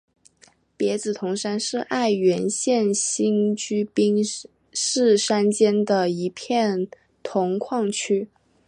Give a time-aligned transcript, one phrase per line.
[0.75, 4.17] 别子铜山是爱媛县新居滨
[4.73, 6.87] 市山间的一片
[7.21, 8.27] 铜矿区。